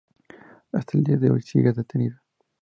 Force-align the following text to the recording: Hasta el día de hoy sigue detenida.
Hasta 0.71 0.97
el 0.97 1.03
día 1.03 1.17
de 1.17 1.29
hoy 1.29 1.43
sigue 1.43 1.73
detenida. 1.73 2.23